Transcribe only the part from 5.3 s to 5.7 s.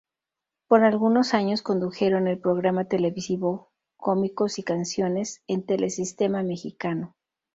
en